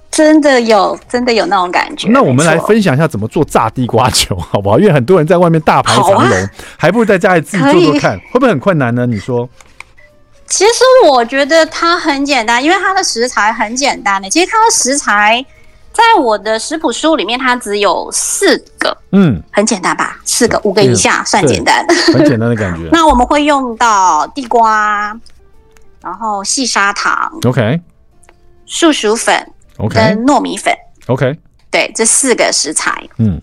[0.09, 2.07] 真的有，真的有那种感觉。
[2.09, 4.79] 那我们来分享一下怎么做炸地瓜球，好不好？
[4.79, 9.05] 因为很多人在外面大排长龙，还不如在家里自己做做看，会不会很困难呢？
[9.05, 9.47] 你说？
[10.49, 14.29] 其实我觉得它很简单，因为它的食材很简单的。
[14.29, 15.45] 其实它的食材
[15.91, 20.19] 在我的食谱书里面，它只有四个，嗯，很简单吧？
[20.23, 22.87] 四个、五个以下算简单，很简单的感觉。
[22.93, 25.15] 那我们会用到地瓜，
[26.01, 27.81] 然后细砂糖，OK，
[28.65, 29.35] 树薯粉
[29.77, 30.73] ，OK，跟糯米粉
[31.07, 31.37] ，OK，
[31.69, 33.41] 对，这四个食材，嗯。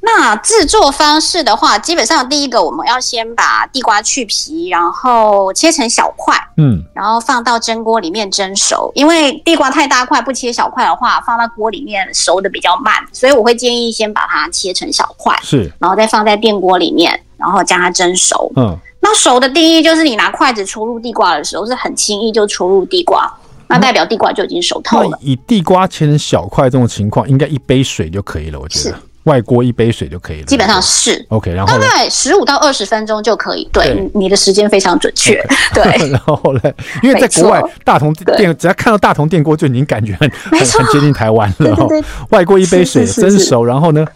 [0.00, 8.92] 那制作方式的话，基本上第一个我们要先把地瓜去皮，然后切成小块，嗯，然后放到蒸锅里面蒸熟。
[8.94, 18.50] 因为地瓜太大块，不切小块的话，放到锅里面熟的比较慢，所以我会建议先把它切成小块，是，然后再放在电锅里面，然后将它蒸熟。
[18.56, 23.28] 嗯，那熟的定义就是你拿筷子戳入地瓜的时候，是很轻易就戳入地瓜，
[23.66, 25.18] 那代表地瓜就已经熟透了。
[25.20, 28.96] 以地瓜切成小块这种情况，应该一杯水就可以了，我觉得。
[29.24, 31.52] 外锅一杯水就可以了，基本上是 OK。
[31.52, 33.68] 然后大概十五到二十分钟就可以。
[33.72, 35.44] 对，你的时间非常准确。
[35.72, 35.98] Okay.
[35.98, 36.60] 对， 然后呢，
[37.02, 41.54] 因为在国外大同电，只要看到大同电锅就已经感觉很 很很接近台湾了。
[41.58, 44.06] 对对对，外锅一杯水蒸熟，然后呢，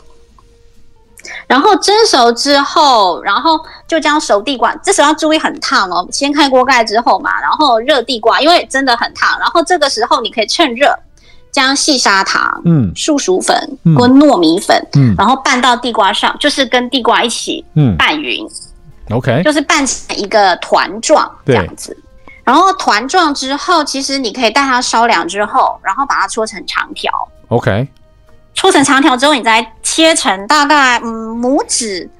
[1.47, 6.09] 然后蒸熟之后，然后就将熟地瓜，这时候要注意很烫哦。
[6.11, 9.38] 掀开锅盖之后嘛，然后热地瓜，因为真的很烫。
[9.38, 10.88] 然后这个时候你可以趁热。
[11.53, 18.45] 将细砂糖、嗯，树薯粉跟糯米粉，嗯，然后拌到地瓜上，就是跟地瓜一起，嗯，拌匀
[19.11, 21.97] ，OK，就是拌成一个团状这样子。
[22.45, 27.11] 然然后团状之后，其实你可以待它稍凉之后，然后把它搓成长条。
[27.49, 27.88] OK，
[28.53, 32.11] 搓成长条之后，你再切成大概嗯拇指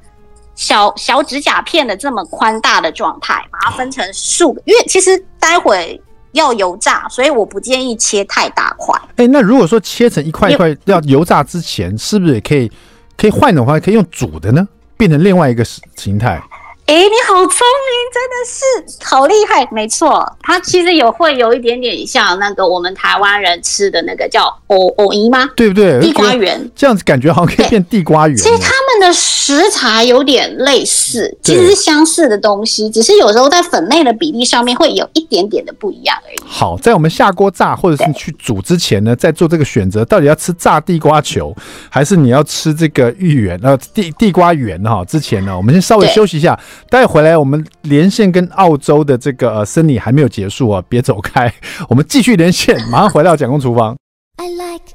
[0.55, 4.63] 小小指甲片的这么宽大的状态，把它分成数个。
[4.65, 6.01] 因为其实待会
[6.33, 8.95] 要油炸，所以我不建议切太大块。
[9.17, 12.71] 哎，那如果说切成一块一块要油炸之前，是不是也可以
[13.17, 14.67] 可以换的话，可以用煮的呢？
[14.97, 15.65] 变成另外一个
[15.97, 16.43] 形态。
[16.85, 19.67] 哎，你好聪明，真的是好厉害！
[19.71, 25.49] 没错，它其实有会有一点点像那个我们台湾人吃的那个叫藕藕姨吗？
[25.55, 26.01] 对不对？
[26.01, 28.37] 地瓜圆这样子感觉好像可以变地瓜圆。
[28.37, 36.37] 其实他们的食材有点类似，其实是相似的东西，只是有时候在粉类的比例上面会有一点点的不一样而已。
[36.47, 41.55] 好，在我们下锅炸或者是去煮之前呢，在做这个选择，到底要吃炸地瓜球，
[41.91, 43.59] 还是你要吃这个芋圆？
[43.63, 45.05] 呃，地地瓜圆哈？
[45.05, 46.59] 之前呢，我们先稍微休息一下。
[46.89, 51.53] 待会回来，我们连线跟澳洲的这个呃森理还没有结束啊，别走开，
[51.89, 53.97] 我们继续连线，马上回到蒋公厨房。
[54.37, 54.95] I like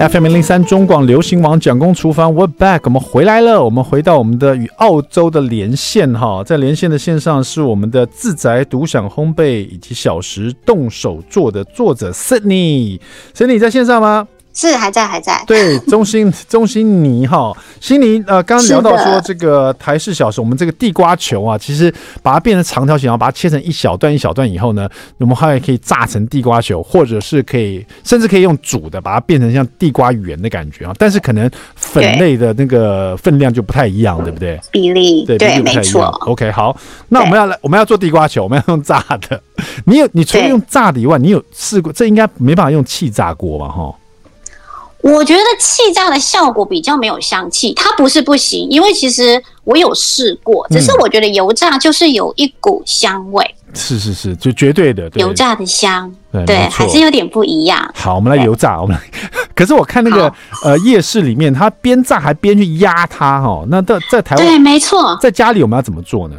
[0.00, 14.26] FM 零零三中广流行网蒋公厨房，We're back，我们回来了，我们回到我们的与澳洲的连线哈，在连线的线上是我们的自宅独享烘焙以及小时动手做的作者 Sydney，Sydney 在线上吗？
[14.52, 30.92] 是还在还在对，钟欣钟欣妮哈，欣妮呃，刚刚聊到说这个台式小食，我们这个地瓜球啊，其实把它变成长条形，然后把它切成一小段一小段以后呢，我们还可以炸成地瓜球，或者是可以甚至可以用煮的，把它变成像地瓜圆的感觉啊。
[30.98, 34.60] 但是可能粉类的那个分量就不太一样，对不对？
[34.70, 36.10] 比例对，比例不太一样。
[36.26, 36.76] OK，好，
[37.08, 39.40] 那我们要来，我们要做地瓜球，我们要用炸的。
[39.84, 41.92] 你有你除了用炸的以外，你有试过？
[41.92, 43.68] 这应该没办法用气炸锅吧？
[43.68, 43.94] 哈。
[45.02, 53.42] 我觉得气炸的效果比较没有香气，它不是不行，因为其实我有试过，只是我觉得油炸就是有一股香味。
[53.68, 57.90] 嗯、是是是，就绝对的对油炸的香，对，对还是有点不一样。
[57.94, 59.02] 好，我们来油炸，我们来。
[59.56, 60.32] 可是我看那个
[60.64, 63.64] 呃夜市里面，它边炸还边去压它哈。
[63.68, 66.36] 那在在台湾，对，没错，在家里我们要怎么做呢？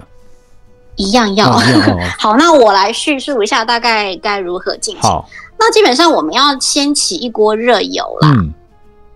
[0.98, 1.52] 一样要。
[2.20, 5.02] 好，那我来叙述一下大概该如何进行。
[5.02, 5.28] 好。
[5.64, 8.52] 那基本上我们要先起一锅热油啦，嗯，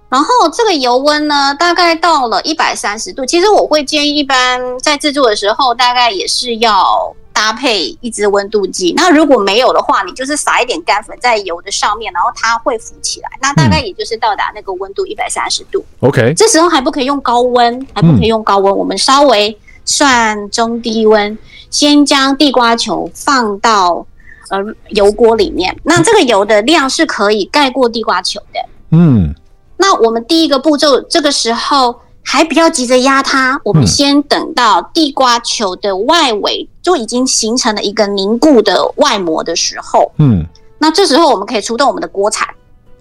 [0.09, 3.25] 然后这个油温呢，大概到了一百三十度。
[3.25, 8.93] 其实我会建议，一般在制作的时候，大概也是要搭配一支温度计。
[8.95, 13.29] 那如果没有的话，你就是撒一点干粉在油的上面，然后它会浮起来。
[13.41, 15.83] 那大概也就是到达那个温度一百三十度。
[16.01, 21.35] OK，这时候还不可以用高温，还不可以用高温，我们稍微算中低温，
[21.71, 24.05] 先将地瓜球放到。
[24.49, 28.59] 呃，油锅里面，那这个油的量是可以盖过地瓜球的。
[28.91, 29.33] 嗯，
[29.77, 40.45] 那我们第一个步骤，这个时候还不要急着压它，我们先等到地瓜球的外围就已经形成了一个凝固的外膜的时候，嗯，
[40.77, 42.47] 那这时候我们可以出动我们的锅铲。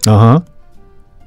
[0.07, 0.43] 啊哈，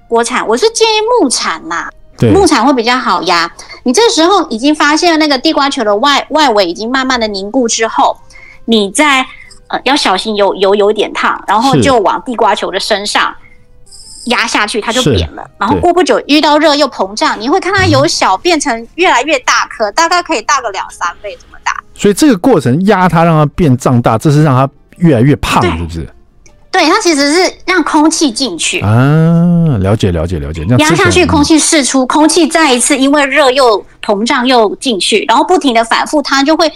[0.07, 3.51] 锅铲，我是建议木铲呐，对，木铲会比较好压。
[3.83, 8.17] 你这时候已经发现了那个地瓜球的外外围已经慢慢的凝固之后，
[8.65, 9.25] 你在
[9.67, 13.33] 呃，要小心油油有点烫，然后就往地瓜球的身上
[14.27, 15.49] 压下去，它就扁了。
[15.57, 21.75] 然后过不久遇到热又膨胀，你会看它由小变成越来越大颗，大概可以大个两三倍这么大。
[21.93, 26.07] 所以这个过程压它让它变胀大，这是让它越来越胖，是不是？
[26.69, 28.89] 对，它其实是让空气进去啊。
[29.79, 36.71] 了解了解了解，压下去空气释出，空气再一次因为热又膨胀又进去，然后不停的反复，它就会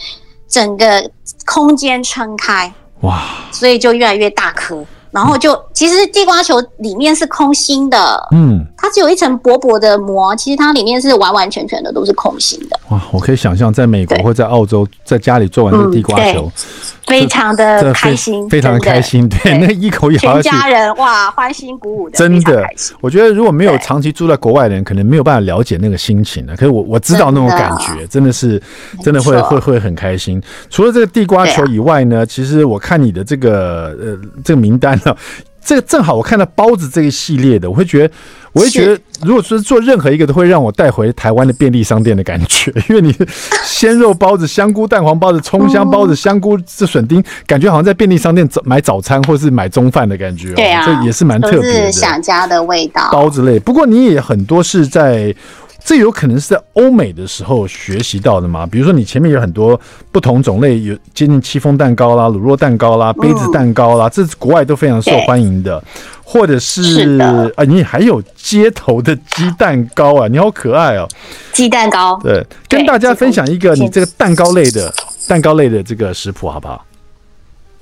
[0.49, 1.11] 整个
[1.45, 2.73] 空间撑开。
[3.01, 12.79] 哇，所以就越来越大颗，然后就其实地瓜球里面是空心的，嗯，它只有一层薄薄的膜，其实它里面是完完全全的都是空心的。
[12.89, 16.51] 哇，我可以想象在美国或在澳洲，在家里做完这个地瓜球。
[16.55, 16.61] 嗯
[17.07, 19.27] 非常的开心，非常的开心。
[19.27, 22.17] 对，那一口一咬下去，全家人哇，欢欣鼓舞的。
[22.17, 22.65] 真的，
[23.01, 26.55] 我觉得如果没有长期住在国外的人，可能没有办法了解那个心情的。
[26.55, 28.61] 可是我我知道那种感觉，真的是
[29.03, 30.41] 真的会会会很开心。
[30.69, 35.13] 除了这个地瓜球以外呢，其实我看你的这个呃这个名单呢。
[35.63, 38.13] 这个正好我看到包子这个系列的，我会觉得，
[38.51, 43.15] 我会觉得，如果说做任何一个，都会让我带回台湾的便利商店的感觉， 因为你
[43.63, 50.53] 鲜肉包子、香菇蛋黄包子、葱香包子、香菇这笋丁，感觉好像在便利商店早买早餐或是买中饭的感觉。
[50.53, 51.91] 对啊，这也是蛮特别的。
[51.91, 53.09] 想家的味道。
[53.11, 55.33] 包子类，不过你也很多是在
[55.83, 58.65] 这有可能是在欧美的时候学习到的吗？
[58.65, 59.79] 比如说你前面有很多
[60.11, 65.83] 不同种类，有接近戚风蛋糕啦、乳酪蛋糕啦、杯子蛋糕啦，嗯、这是国外都非常受欢迎的。
[66.23, 71.05] 或者是，是啊，你还有街头的鸡蛋糕啊，你好可爱哦！
[71.51, 74.93] 鸡蛋糕，对，跟大家分享一个你这个蛋糕类的
[75.27, 76.85] 蛋糕类的这个食谱好不好？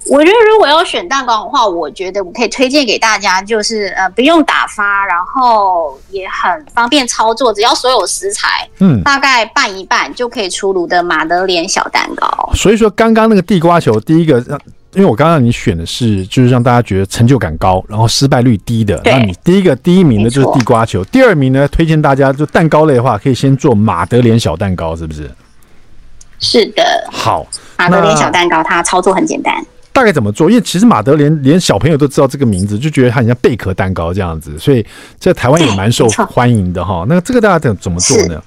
[0.07, 12.49] 我觉得如果要选蛋糕的话，我觉得我可以推荐给大家，就是呃不用打发，然后也很方便操作，只要所有食材嗯大概拌一拌就可以出炉的马德莲小蛋糕。
[12.53, 14.59] 所以说，刚刚那个地瓜球，第一个让。
[14.93, 18.99] 因为我刚刚你选的是，就是让大家觉得成就感高，然后失败率低的。
[19.05, 25.29] 那你第一个第一名的，就是地瓜球，第二名呢，推荐大家就蛋糕类的话，可以先做马德莲小蛋糕，是不是？
[26.39, 26.83] 是的。
[27.11, 27.45] 好，
[27.77, 29.63] 马德莲小蛋糕它操作很简单。
[29.99, 30.49] 大概怎么做？
[30.49, 34.85] 因为其实马德莲连小朋友都知道这个名字，就觉得它很像贝壳蛋糕这样子，所以
[35.19, 37.05] 在台湾也蛮受欢迎的哈。
[37.07, 38.41] 那这个大家怎怎么做呢？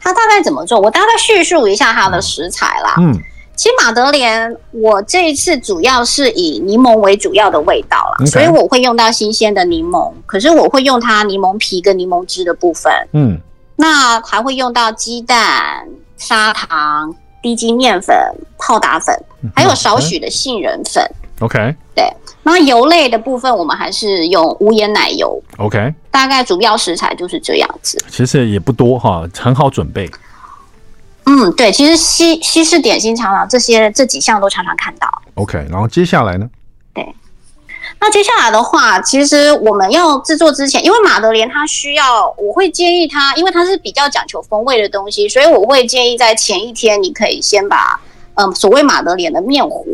[0.00, 0.80] 它大概怎么做？
[0.80, 2.94] 我大概叙述一下它的食材啦。
[2.98, 3.12] 嗯。
[3.54, 12.90] 其实马德莲，我这一次主要是以柠檬为主要的味道啦.所以我会用到新鲜的柠檬，可是我会用它柠檬皮跟柠檬汁的部分。
[13.12, 13.38] 嗯，
[13.76, 18.16] 那还会用到鸡蛋、砂糖、低筋面粉、
[18.56, 19.14] 泡打粉，
[19.54, 21.04] 还有少许的杏仁粉。
[21.40, 22.04] OK，对。
[22.44, 25.40] 那油类的部分，我们还是用无盐奶油。
[25.58, 28.04] OK，大概主要食材就是这样子。
[28.08, 30.10] 其实也不多哈，很好准备。
[31.24, 35.08] 嗯，对，其实西西式点心常常这些这几项都常常看到。
[35.34, 36.48] OK，然后接下来呢？
[36.92, 37.14] 对，
[38.02, 48.00] 那接下来的话，其实我们要制作之前，因为马德莲它需要，我会建议它，因为它是比较讲求风味的东西，所以我会建议在前一天，你可以先把，
[48.34, 49.86] 嗯，所谓马德莲的面糊。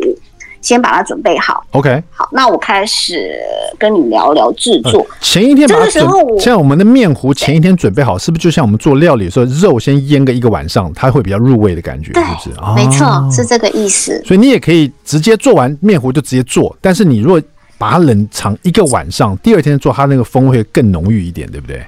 [0.60, 2.02] 先把它准备好，OK。
[2.10, 3.32] 好，那我开始
[3.78, 4.98] 跟你聊聊制作。
[5.02, 12.74] 呃、前一天把它准，这个时候我像我们的面糊前一天准备好，是不是就像我们做料理的时候，肉先腌个一个晚上，它会比较入味的感觉，对是不是？
[12.74, 14.20] 没错，哦、是这个意思。
[14.26, 17.40] 所以你也可以直接做完面糊就直接做，但是你如果
[17.78, 21.82] 把它冷藏一个晚上，第二天做，它那个风味会更浓郁一点，对不对？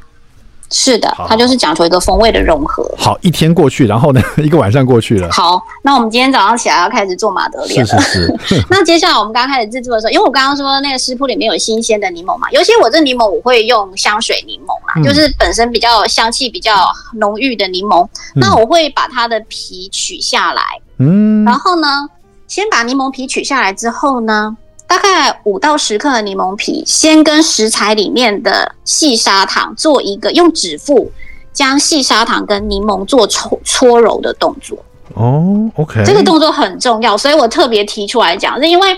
[0.73, 2.89] 是的，它就是讲求一个风味的融合。
[2.97, 5.29] 好，一天过去，然后呢，一个晚上过去了。
[5.35, 8.01] 好，那我们今天早上起来要开始做马德莲了。
[8.01, 8.65] 是是是。
[8.71, 18.05] 那接下来我们刚开始制作的时候，因为我刚刚说那个食谱里面有新鲜的柠檬嘛，尤其我这柠檬我会用香水柠檬嘛，嗯、就是本身比较香气比较浓郁的柠檬。
[18.37, 20.63] 嗯、那我会把它的皮取下来，
[20.99, 22.09] 嗯，然后呢，
[22.47, 24.57] 先把柠檬皮取下来之后呢。
[24.91, 31.09] 大概五到十克的柠檬皮，先跟食材里面的细砂糖做一个用指腹
[31.53, 34.77] 将细砂糖跟柠檬做搓搓揉的动作。
[35.15, 38.89] 哦，OK，这个动作很重要，所以我特别提出来讲，是因为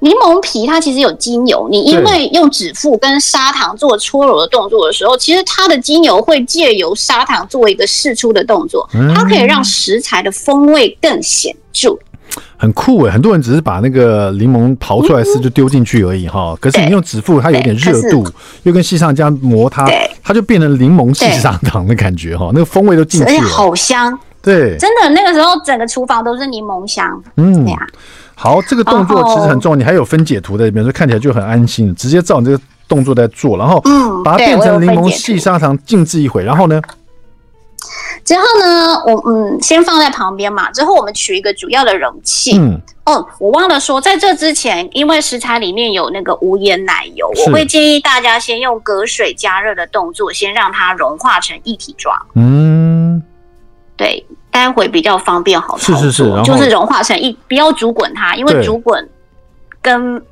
[0.00, 11.98] 柠檬皮它其实有精油，你因为用指腹跟砂糖做搓揉的动作的时候，其实它的精油会借由砂糖做一个释出的动作，它可以让食材的风味更显著。
[12.56, 16.56] 很酷诶，很多人只是把那个柠檬刨出来丝就丢进去而已哈。
[16.60, 18.26] 可是你用指腹，它有点热度，
[18.64, 19.88] 又跟细砂糖磨它，
[20.22, 22.50] 它就变成柠檬细砂糖的感觉哈。
[22.52, 24.18] 那个风味都进去了，好香。
[24.42, 27.22] 对，真的那个时候整个厨房都是柠檬香。
[27.36, 27.66] 嗯。
[28.34, 29.76] 好，这个动作其实很重要。
[29.76, 36.80] 你还有分解图在里面，所以看起来就很安心，直接照你这个动作在做，然后嗯，把它变成柠檬细砂糖静置一会，然后呢？
[38.24, 40.70] 之后呢，我嗯先放在旁边嘛。
[40.70, 42.58] 之后我们取一个主要的容器。
[42.58, 52.14] 嗯，哦，我忘了说，在这之前，因为食材里面有那个无盐奶油，我会建议大家先用隔水加热的动作，先让它融化成一体状。
[52.34, 53.22] 嗯，
[53.96, 55.96] 对，待会比较方便好操作。
[55.96, 59.08] 是是是，就是融化成一，不要煮滚它，因为煮滚
[59.80, 60.22] 跟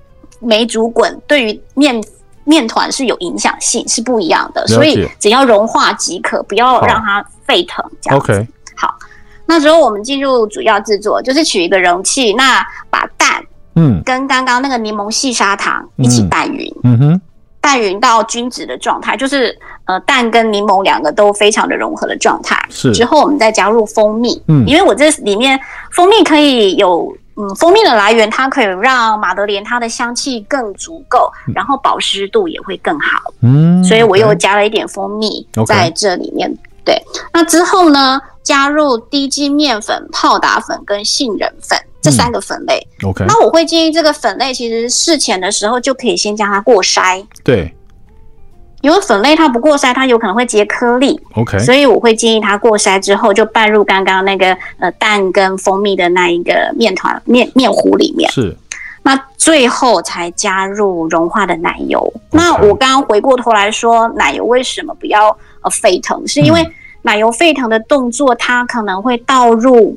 [0.40, 2.00] 没煮滚对于面
[2.48, 4.66] 面团是有影响性，是不一样的。
[4.66, 7.24] 所以只要融化即可，不要让它。
[7.48, 8.46] 沸腾这样子，Okay.
[8.76, 8.94] 好，
[9.46, 13.42] 那时候我们进入主要制作，就是取一个容器，那把蛋，
[13.74, 17.20] 嗯，跟刚刚那个柠檬细砂糖一起拌匀，嗯哼，
[17.58, 22.54] 拌匀到均质的状态，就是呃蛋跟柠檬两个都非常的融合的状态。
[22.68, 25.58] 是，之后我们再加入蜂蜜，嗯，因为我这里面
[25.90, 36.52] 蜂蜜可以有，嗯，蜂蜜的来源它可以让马德莲它的香气更足够，然后保湿度也会更好，嗯，所以我又加了一点蜂蜜在这里面。
[36.84, 37.00] 对，
[37.32, 42.84] 那之后呢，加入低筋面粉、泡打粉跟杏仁粉这三个粉类。
[43.02, 47.22] 嗯、OK，那我会建议这个粉类其实事前的时候就可以先将它过筛。
[47.44, 47.70] 对，
[48.80, 51.20] 因为粉类它不过筛，它有可能会结颗粒。
[51.34, 58.30] OK，所以我会建议它过筛之后就拌入刚刚那个呃蛋跟蜂蜜的那一个面团面面糊里面。
[58.30, 58.56] 是。
[59.02, 62.12] 那最后才加入融化的奶油。
[62.30, 65.28] 那我刚刚回过头来说，奶油为什么不要
[65.62, 66.26] 呃沸腾？
[66.28, 66.68] 是因为
[67.02, 69.96] 奶油沸腾的动作，它可能会倒入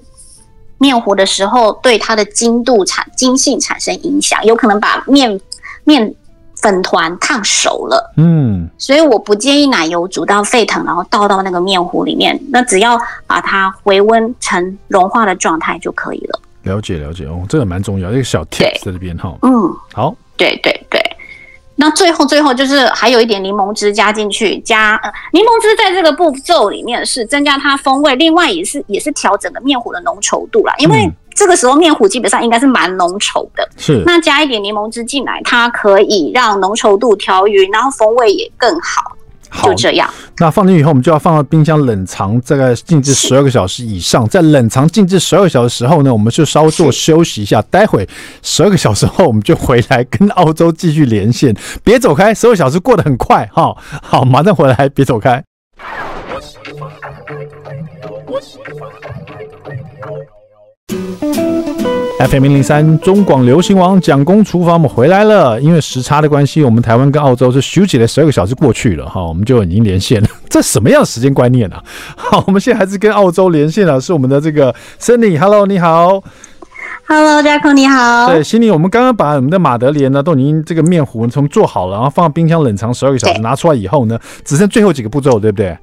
[0.77, 5.41] 面糊的时候，对它的精度产筋性产生影响，有可能把面
[5.83, 6.13] 面
[6.61, 8.13] 粉团烫熟了。
[8.17, 12.39] 嗯，所以我不建议奶油煮到沸腾，然后倒到那个面糊里面。
[12.49, 16.39] 那只要把它回温成融化的状态就可以了。
[16.63, 19.35] 了解了解哦，这个蛮重要，一个小 tips 在这边哈。
[19.41, 21.01] 嗯，好，对对对。
[21.75, 30.75] 那最后最后就是还有一点柠檬汁加进去，加呃柠檬汁在这个步骤里面是增加它风味，另外也是也是调整了面糊的浓稠度啦。
[30.77, 34.03] 因为这个时候面糊基本上应该是蛮浓稠的，是。
[34.05, 39.15] 那加一点柠檬汁进来，它可以让浓稠度调匀，然后风味也更好。
[39.53, 40.09] 好，就这样。
[40.37, 44.25] 那放进去以后，我们就要放到冰箱冷藏，大概静置十二个小时以上。
[44.29, 47.61] 在冷藏静置十二个小时时候呢，我们就稍作休息一下。
[47.63, 48.07] 待会
[48.41, 51.53] 十二个小时后，我们就回来跟澳洲继续连线。
[51.83, 53.75] 别走开，十二小时过得很快哈。
[54.01, 55.43] 好，马上回来，别走开。
[62.27, 65.59] FM 零零三中广流行王蒋公厨房，我们回来了。
[65.59, 70.27] 因为时差的关系，我们台湾跟澳洲是休息了十二个小时过去了哈，我们就已经连线了。
[70.47, 71.81] 这什么样时间观念啊？
[72.15, 76.21] 好，我们现在还是跟澳洲连线了，是我们的这个 Cindy，Hello，你好
[77.07, 78.27] ，Hello，贾孔你好。
[78.27, 85.75] 对，Cindy，我们刚刚把我们的马德莲呢都已经这个面糊从做好了，然后放到冰箱冷藏十二个小时，拿出来以后呢，只剩最后几个步骤，对不对？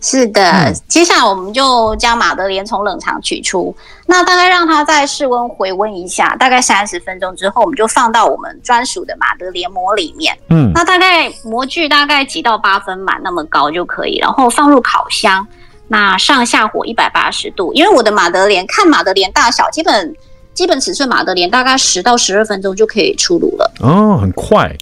[0.00, 3.74] 是的，接下来我们就将马德莲从冷藏取出，
[4.06, 10.38] 那大概让它在室温回温一下，大概三十分钟之后，我们就放到我们专属的马德莲模里面。
[10.50, 15.44] 嗯，那大概模具大概几到八分满那么高就可以，然后放入烤箱，
[15.88, 17.72] 那上下火一百八十度。
[17.74, 20.14] 因为我的马德莲看马德莲大小，基本
[20.54, 23.72] 基本尺寸马德莲大概十到十二分钟就可以出炉了。
[23.80, 24.72] 哦，很快。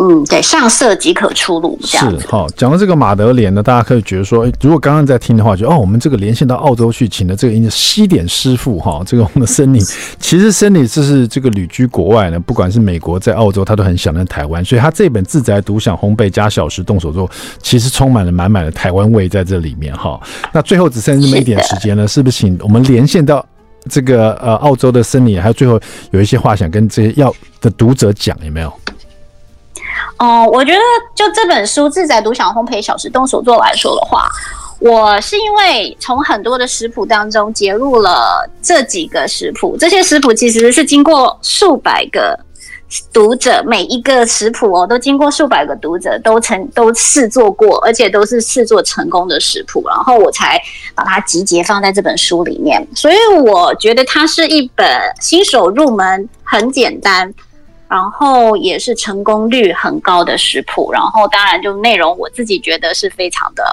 [0.00, 2.20] 嗯，对，上色即可出炉，这样。
[2.20, 9.80] 是，好，讲到这个马德莲呢，大家可以觉得说，如果刚刚在听的话，就哦，我们这个连线到澳洲去，请的这个西点师傅哈，这个我们的森尼，
[10.20, 17.28] 其实森尼这是这个旅居国外呢，不管是美国在澳洲，他都很想念台湾，所以他这本自宅独享烘焙加小时动手做，
[17.60, 20.20] 其实充满了满满的台湾味在这里面哈。
[20.54, 23.44] 那最后只剩这么一点时间了，是不是请我们连线到
[23.90, 25.80] 这个呃澳洲的森尼，还有最后
[26.12, 28.72] 有一些话想跟这些要的读者讲，有没有？
[30.18, 30.78] 哦、我觉得
[31.14, 34.28] 就这本书《自在独享烘焙小时动手做》来说的话，
[34.80, 42.38] 我是因为从很多的食谱当中截入了这几个食谱，这些食谱其实是经过数百个
[43.12, 50.60] 读者，每一个食谱哦都经过数百个读者都曾都试做过，而且都是试做成功的食谱，然后我才
[50.94, 52.84] 把它集结放在这本书里面。
[52.94, 54.86] 所以我觉得它是一本
[55.20, 57.32] 新手入门很简单。
[57.88, 63.64] 然后也是成功率很高的食谱，然后当然就内容我自己觉得是非常的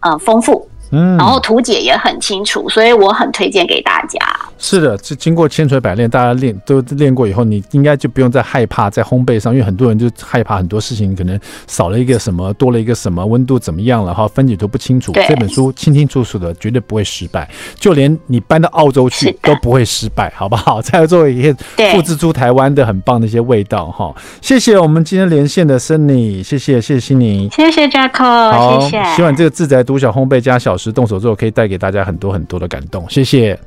[0.00, 0.68] 呃丰富。
[0.92, 4.18] 嗯，然后图解也很清楚，所以我很推荐给大家。
[4.60, 15.12] 是的，这经过千锤百炼，大家练都练过以后，你应该就不用再害怕在烘焙上，因为很多人就害怕很多事情可能少了一个什么，多了一个什么，温度怎么样了哈，分解都不清楚。
[15.12, 20.82] 这本书清清楚楚的，绝对不会失败，就连你搬到澳洲去都不会失败，好不好？
[20.82, 21.54] 再做一些
[21.92, 24.14] 复制出台湾的很棒的一些味道哈。
[24.42, 29.16] 谢谢我们今天连线的 Sunny，谢谢谢谢心宁，谢谢 Jacko，好，谢谢。
[29.16, 33.58] 希望这个自宅独小烘焙加小时动手做可以带给大家很多很多的感动，谢谢，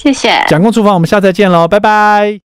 [0.00, 0.30] 谢谢。
[0.48, 2.49] 蒋公厨房，我们下次再见喽，拜拜。